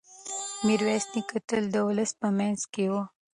میرویس 0.65 1.05
نیکه 1.13 1.39
تل 1.47 1.63
د 1.73 1.77
ولس 1.87 2.11
په 2.21 2.27
منځ 2.37 2.59
کې 2.73 2.85
و. 2.91 2.93